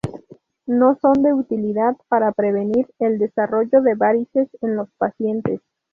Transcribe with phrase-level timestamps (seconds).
[0.65, 5.61] No son de utilidad para prevenir el desarrollo de varices en los pacientes.